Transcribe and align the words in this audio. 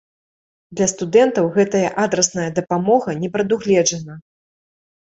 Для 0.79 0.87
студэнтаў 0.93 1.51
гэтая 1.57 1.83
адрасная 2.07 2.49
дапамога 2.61 3.09
не 3.23 3.29
прадугледжана. 3.39 4.13